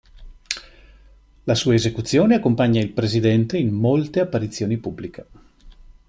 La 1.43 1.53
sua 1.53 1.75
esecuzione 1.75 2.33
accompagna 2.33 2.81
il 2.81 2.89
Presidente 2.91 3.59
in 3.59 3.69
molte 3.71 4.19
apparizioni 4.19 4.77
pubbliche. 4.79 5.27